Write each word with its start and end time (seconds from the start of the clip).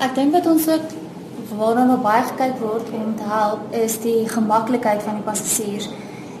Ek 0.00 0.14
dink 0.16 0.32
dat 0.32 0.46
ons 0.48 0.64
ook 0.64 0.92
waarna 1.58 1.82
nou 1.84 1.98
baie 2.00 2.22
gekyk 2.24 2.54
word 2.62 2.86
om 2.96 3.10
te 3.18 3.26
help 3.28 3.74
is 3.76 3.98
die 4.00 4.22
gemaklikheid 4.28 5.02
van 5.04 5.18
die 5.18 5.26
passasiers. 5.26 5.90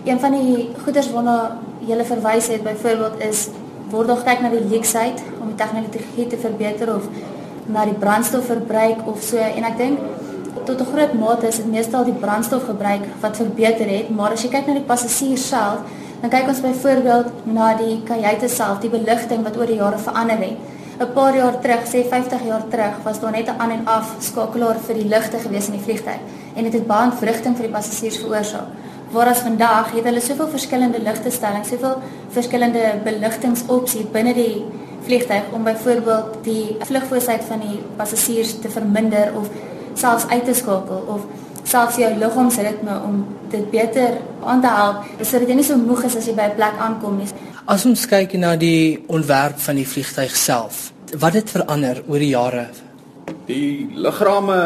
Een 0.06 0.20
van 0.22 0.32
die 0.32 0.70
goeders 0.80 1.10
waarna 1.12 1.34
jy 1.84 1.98
verwys 2.08 2.48
het 2.48 2.64
byvoorbeeld 2.64 3.20
is 3.26 3.50
word 3.92 4.08
nog 4.08 4.24
kyk 4.24 4.40
na 4.40 4.52
die 4.54 4.64
leksheid 4.70 5.20
om 5.42 5.52
die 5.52 5.58
tegnologie 5.60 6.26
te 6.32 6.40
verbeter 6.40 6.94
of 6.94 7.10
na 7.68 7.84
die 7.84 7.98
brandstofverbruik 8.00 9.04
of 9.12 9.20
so 9.28 9.36
en 9.36 9.68
ek 9.68 9.76
dink 9.76 10.00
tot 10.64 10.80
'n 10.80 10.90
groot 10.94 11.12
mate 11.20 11.46
is 11.52 11.60
dit 11.60 11.70
meestal 11.76 12.04
die 12.04 12.16
brandstofgebruik 12.24 13.04
wat 13.20 13.36
verbeter 13.36 13.88
het, 13.88 14.08
maar 14.08 14.32
as 14.32 14.42
jy 14.42 14.48
kyk 14.48 14.66
na 14.66 14.80
die 14.80 14.88
passasiers 14.88 15.48
self, 15.48 15.84
dan 16.20 16.30
kyk 16.30 16.48
ons 16.48 16.60
byvoorbeeld 16.60 17.28
na 17.44 17.74
die 17.76 18.02
kajuite 18.04 18.48
self, 18.48 18.80
die 18.80 18.90
beligting 18.90 19.42
wat 19.42 19.56
oor 19.56 19.66
die 19.66 19.76
jare 19.76 19.98
verander 19.98 20.38
het. 20.38 20.79
'n 21.00 21.12
Paar 21.14 21.34
jaar 21.34 21.60
terug, 21.60 21.84
sê 21.88 22.04
50 22.08 22.42
jaar 22.44 22.64
terug, 22.68 22.96
was 23.04 23.20
daar 23.20 23.30
net 23.30 23.48
'n 23.48 23.58
aan 23.58 23.70
en 23.70 23.86
af 23.86 24.06
skakelaar 24.18 24.78
vir 24.86 24.94
die 24.94 25.08
ligte 25.08 25.38
gewees 25.38 25.66
in 25.66 25.72
die 25.72 25.86
vliegtuig 25.86 26.20
en 26.56 26.64
dit 26.64 26.72
het 26.72 26.86
baie 26.86 27.12
verligting 27.12 27.56
vir 27.56 27.66
die 27.66 27.72
passasiers 27.72 28.18
veroorsaak. 28.18 28.68
Waaras 29.10 29.38
vandag 29.38 29.92
het 29.92 30.04
hulle 30.04 30.20
soveel 30.20 30.48
verskillende 30.48 31.00
ligtestellings, 31.02 31.68
soveel 31.68 31.96
verskillende 32.30 33.00
beligtingopsies 33.04 34.10
binne 34.12 34.34
die 34.34 34.64
vliegtuig 35.02 35.42
om 35.52 35.64
byvoorbeeld 35.64 36.44
die 36.44 36.76
vlugfoosheid 36.80 37.44
van 37.44 37.60
die 37.60 37.80
passasiers 37.96 38.60
te 38.60 38.68
verminder 38.68 39.32
of 39.36 39.48
selfs 39.94 40.26
uit 40.28 40.44
te 40.44 40.54
skakel 40.54 41.04
of 41.06 41.20
selfs 41.62 41.96
jou 41.96 42.14
liggaamsritme 42.14 43.00
om 43.06 43.26
dit 43.48 43.70
beter 43.70 44.10
aan 44.44 44.60
te 44.60 44.68
help 44.68 44.96
sodat 45.20 45.48
jy 45.48 45.54
nie 45.54 45.64
so 45.64 45.76
moeg 45.76 46.04
is 46.04 46.16
as 46.16 46.26
jy 46.26 46.34
by 46.34 46.42
'n 46.42 46.54
plek 46.54 46.76
aankom 46.78 47.16
nie. 47.16 47.28
As 47.68 47.84
ons 47.84 48.06
kyk 48.08 48.32
na 48.40 48.54
die 48.56 49.02
ontwerp 49.12 49.58
van 49.60 49.76
die 49.76 49.84
vliegtuig 49.84 50.32
self, 50.36 50.90
wat 51.20 51.34
het 51.36 51.50
verander 51.52 51.98
oor 52.08 52.22
die 52.22 52.30
jare? 52.32 52.62
Die 53.50 53.90
ligrame 54.00 54.56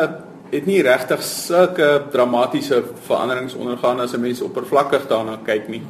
het 0.52 0.68
nie 0.70 0.78
regtig 0.86 1.22
sulke 1.26 2.04
dramatiese 2.12 2.84
veranderings 3.08 3.56
ondergaan 3.58 4.00
as 4.00 4.14
'n 4.14 4.20
mens 4.20 4.40
oppervlakkig 4.40 5.08
daarna 5.08 5.38
kyk 5.44 5.68
nie. 5.68 5.82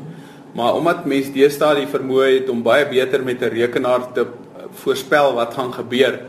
Maar 0.55 0.75
omdat 0.75 1.05
mense 1.05 1.33
deesdae 1.33 1.75
die 1.75 1.93
vermoë 1.93 2.41
het 2.41 2.49
om 2.49 2.63
baie 2.63 2.87
beter 2.87 3.23
met 3.23 3.43
'n 3.43 3.53
rekenaar 3.53 4.13
te 4.15 4.27
voorspel 4.73 5.35
wat 5.35 5.55
gaan 5.55 5.73
gebeur, 5.73 6.21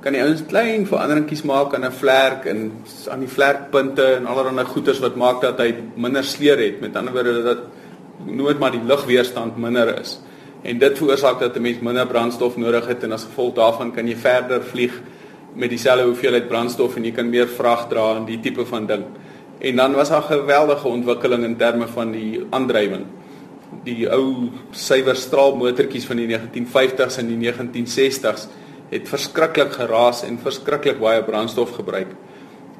kan 0.00 0.12
die 0.12 0.22
ouens 0.22 0.42
klein 0.46 0.86
veranderingkies 0.86 1.42
maak 1.42 1.74
aan 1.74 1.84
'n 1.84 1.92
vlerk 1.92 2.44
en 2.46 2.72
aan 3.08 3.20
die 3.20 3.28
vlerkpunte 3.28 4.04
en 4.16 4.26
allerlei 4.26 4.64
goeters 4.64 4.98
wat 4.98 5.16
maak 5.16 5.40
dat 5.40 5.58
hy 5.58 5.74
minder 5.96 6.24
sleur 6.24 6.58
het. 6.58 6.80
Met 6.80 6.96
ander 6.96 7.12
woorde 7.12 7.42
dat 7.42 7.58
nooit 8.26 8.58
maar 8.58 8.70
die 8.70 8.84
lugweerstand 8.84 9.56
minder 9.56 9.98
is. 10.00 10.18
En 10.62 10.78
dit 10.78 10.98
veroorsaak 10.98 11.40
dat 11.40 11.56
'n 11.56 11.62
mens 11.62 11.80
minder 11.80 12.06
brandstof 12.06 12.56
nodig 12.56 12.86
het 12.86 13.02
en 13.02 13.12
as 13.12 13.24
gevolg 13.24 13.54
daarvan 13.54 13.92
kan 13.92 14.08
jy 14.08 14.16
verder 14.16 14.62
vlieg 14.62 15.00
met 15.54 15.70
dieselfde 15.70 16.04
hoeveelheid 16.04 16.48
brandstof 16.48 16.96
en 16.96 17.04
jy 17.04 17.12
kan 17.12 17.28
meer 17.30 17.48
vrag 17.48 17.88
dra 17.88 18.16
en 18.16 18.24
die 18.24 18.40
tipe 18.40 18.66
van 18.66 18.86
ding. 18.86 19.04
En 19.58 19.76
dan 19.76 19.94
was 19.94 20.08
daar 20.08 20.22
geweldige 20.22 20.88
ontwikkeling 20.88 21.44
in 21.44 21.56
terme 21.56 21.86
van 21.86 22.10
die 22.12 22.42
aandrywing. 22.50 23.06
Die 23.84 24.10
ou 24.10 24.50
suiwer 24.70 25.16
straalmotortjies 25.16 26.06
van 26.06 26.16
die 26.16 26.28
1950s 26.28 27.18
en 27.18 27.30
die 27.30 27.38
1960s 27.52 28.48
het 28.90 29.08
verskriklik 29.08 29.72
geraas 29.72 30.22
en 30.26 30.38
verskriklik 30.38 30.98
baie 31.00 31.22
brandstof 31.22 31.70
gebruik. 31.70 32.12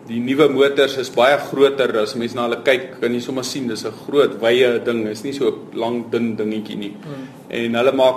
Die 0.09 0.21
nuwe 0.21 0.51
motors 0.53 0.99
is 1.01 1.09
baie 1.11 1.39
groter 1.39 1.89
as 2.03 2.15
mense 2.15 2.37
na 2.37 2.45
hulle 2.45 2.61
kyk, 2.65 2.99
kan 3.01 3.15
jy 3.15 3.21
sommer 3.25 3.45
sien 3.45 3.69
dis 3.69 3.85
'n 3.85 3.93
groot 4.05 4.41
wye 4.41 4.79
ding, 4.85 5.07
is 5.09 5.25
nie 5.25 5.33
so 5.33 5.49
'n 5.49 5.79
lang 5.79 6.11
dun 6.11 6.37
dingetjie 6.37 6.77
nie. 6.77 6.93
Hmm. 6.93 7.29
En 7.51 7.75
hulle 7.75 7.93
maak 7.93 8.17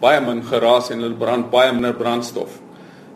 baie 0.00 0.20
min 0.20 0.42
geraas 0.42 0.90
en 0.90 1.00
hulle 1.00 1.18
brand 1.18 1.50
baie 1.50 1.72
minder 1.72 1.92
brandstof. 1.92 2.60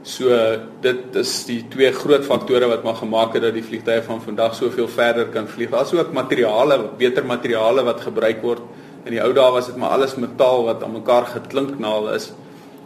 So 0.02 0.34
dit 0.82 1.16
is 1.16 1.44
die 1.46 1.62
twee 1.70 1.92
groot 1.94 2.24
faktore 2.26 2.66
wat 2.66 2.82
maar 2.82 2.98
gemaak 2.98 3.34
het 3.34 3.42
dat 3.42 3.54
die 3.54 3.62
vliegtye 3.62 4.02
van 4.02 4.20
vandag 4.20 4.54
soveel 4.54 4.88
verder 4.88 5.28
kan 5.30 5.46
vlieg. 5.46 5.70
Daar's 5.70 5.94
ook 5.94 6.12
materiale, 6.12 6.90
beter 6.98 7.24
materiale 7.24 7.84
wat 7.84 8.00
gebruik 8.00 8.42
word. 8.42 8.62
In 9.06 9.12
die 9.12 9.22
ou 9.22 9.32
dae 9.32 9.52
was 9.52 9.66
dit 9.66 9.76
maar 9.76 9.94
alles 9.94 10.16
metaal 10.16 10.64
wat 10.64 10.82
aan 10.82 10.92
mekaar 10.92 11.26
geklinknaal 11.26 12.14
is. 12.14 12.32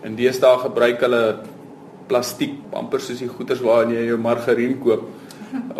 In 0.04 0.14
deesdae 0.16 0.58
gebruik 0.58 1.00
hulle 1.00 1.22
plastiek 2.08 2.58
amper 2.72 3.00
soos 3.00 3.22
die 3.22 3.28
goeders 3.28 3.60
waarin 3.60 3.94
jy 3.94 4.06
jou 4.06 4.18
margarien 4.18 4.78
koop 4.82 5.06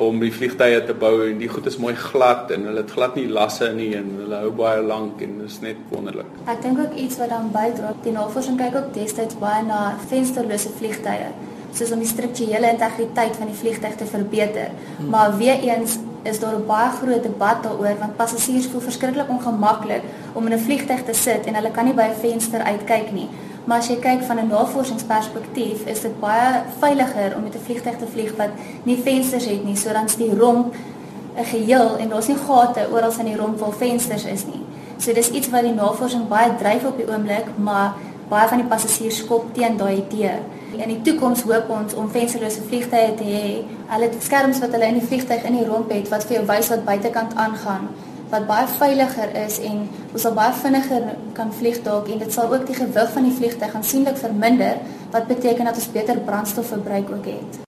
om 0.09 0.21
die 0.21 0.31
vliegtye 0.33 0.79
te 0.87 0.95
bou 0.95 1.15
en 1.27 1.41
die 1.41 1.49
goed 1.51 1.67
is 1.67 1.79
mooi 1.83 1.95
glad 1.99 2.53
en 2.55 2.69
hulle 2.69 2.83
het 2.85 2.93
glad 2.95 3.17
nie 3.19 3.27
lasse 3.29 3.69
nie 3.75 3.91
en 3.99 4.13
hulle 4.21 4.41
hou 4.45 4.53
baie 4.57 4.83
lank 4.83 5.23
en 5.25 5.39
dit 5.41 5.51
is 5.51 5.59
net 5.65 5.81
wonderlik. 5.91 6.29
Ek 6.47 6.63
dink 6.63 6.81
ook 6.83 6.95
iets 6.95 7.19
wat 7.21 7.33
dan 7.35 7.51
bydra, 7.55 7.93
die 8.05 8.15
navorsing 8.15 8.59
kyk 8.61 8.79
ook 8.79 8.93
destyds 8.95 9.39
baie 9.43 9.65
na 9.67 9.83
vensterlose 10.11 10.73
vliegtye 10.79 11.33
soos 11.77 11.93
om 11.93 12.01
die 12.01 12.09
strukturele 12.09 12.71
integriteit 12.73 13.35
van 13.37 13.51
die 13.51 13.59
vliegtuig 13.59 13.99
te 14.01 14.07
verbeter. 14.09 14.71
Hmm. 14.97 15.11
Maar 15.13 15.35
weer 15.37 15.61
eens 15.61 15.99
is 16.27 16.41
daar 16.41 16.57
'n 16.57 16.67
baie 16.67 16.91
groot 16.91 17.23
debat 17.23 17.63
daaroor 17.63 17.99
want 17.99 18.17
passasiers 18.17 18.67
voel 18.67 18.81
verskriklik 18.81 19.29
ongemaklik 19.29 20.03
om 20.33 20.47
in 20.47 20.53
'n 20.53 20.65
vliegtuig 20.69 21.05
te 21.05 21.15
sit 21.15 21.47
en 21.47 21.55
hulle 21.55 21.71
kan 21.71 21.85
nie 21.85 21.95
by 21.95 22.07
'n 22.09 22.21
venster 22.21 22.61
uitkyk 22.61 23.13
nie. 23.13 23.29
Maar 23.67 23.81
as 23.83 23.89
jy 23.91 23.97
kyk 23.99 24.23
van 24.23 24.39
'n 24.39 24.47
navorsingsperspektief, 24.47 25.87
is 25.87 26.01
dit 26.01 26.21
baie 26.21 26.63
veiliger 26.79 27.35
om 27.37 27.43
met 27.43 27.55
'n 27.55 27.65
vliegtuig 27.65 27.97
te 27.99 28.07
vlieg 28.07 28.37
wat 28.37 28.53
nie 28.83 29.03
vensters 29.03 29.45
het 29.45 29.65
nie, 29.65 29.77
sodat 29.77 30.15
die 30.19 30.39
romp 30.39 30.75
'n 31.37 31.45
geheel 31.45 31.97
en 31.97 32.09
daar's 32.09 32.27
nie 32.27 32.37
gate 32.37 32.89
oral 32.93 33.13
in 33.19 33.25
die 33.25 33.37
romp 33.37 33.59
waar 33.59 33.73
vensters 33.73 34.25
is 34.25 34.47
nie. 34.47 34.63
So 34.97 35.13
dis 35.13 35.31
iets 35.31 35.51
wat 35.51 35.63
die 35.63 35.75
navorsing 35.75 36.29
baie 36.29 36.57
dryf 36.59 36.85
op 36.85 36.97
die 36.97 37.09
oomblik, 37.09 37.47
maar 37.57 37.95
baie 38.29 38.49
van 38.49 38.59
die 38.59 38.67
passasiers 38.67 39.17
skop 39.17 39.55
teen 39.55 39.77
daai 39.77 39.97
idee. 39.97 40.39
In 40.77 40.89
die 40.89 41.03
toekoms 41.03 41.43
hoop 41.43 41.69
ons 41.69 41.95
om 41.95 42.11
vensterlose 42.11 42.61
vliegtye 42.69 43.15
te 43.15 43.25
hê. 43.25 43.65
Hulle 43.87 44.05
het 44.05 44.23
skerms 44.23 44.59
wat 44.59 44.73
hulle 44.73 44.87
in 44.87 44.99
die 44.99 45.07
vliegtuig 45.07 45.43
in 45.43 45.57
die 45.57 45.67
romp 45.67 45.91
het 45.91 46.09
wat 46.09 46.25
vir 46.25 46.37
jou 46.37 46.47
wys 46.47 46.69
wat 46.69 46.85
buitekant 46.85 47.35
aangaan 47.35 47.89
wat 48.31 48.47
baie 48.47 48.67
veiliger 48.79 49.35
is 49.45 49.59
en 49.63 49.85
ons 50.13 50.23
sal 50.23 50.35
baie 50.35 50.55
vinniger 50.63 51.13
kan 51.37 51.53
vlieg 51.55 51.79
dalk 51.87 52.11
en 52.11 52.19
dit 52.25 52.33
sal 52.33 52.53
ook 52.55 52.67
die 52.67 52.79
gewig 52.79 53.13
van 53.15 53.29
die 53.29 53.37
vliegtuig 53.39 53.75
aansienlik 53.75 54.19
verminder 54.19 54.83
wat 55.15 55.31
beteken 55.31 55.65
dat 55.65 55.79
ons 55.79 55.93
beter 55.95 56.19
brandstofverbruik 56.27 57.11
ook 57.11 57.31
het. 57.31 57.61